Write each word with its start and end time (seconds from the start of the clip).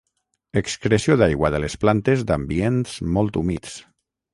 Excreció 0.61 1.17
d'aigua 1.23 1.53
de 1.57 1.61
les 1.67 1.77
plantes 1.85 2.27
d'ambients 2.33 3.01
molt 3.19 3.43
humits. 3.45 3.83